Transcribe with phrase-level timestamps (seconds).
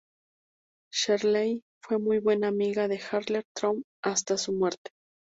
[0.91, 4.89] Shirley fue muy buena amiga de Heather Trott hasta su muerte.